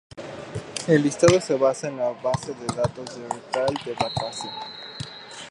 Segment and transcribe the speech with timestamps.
[0.87, 4.49] El listado se basa en la base de datos de The Reptile Database.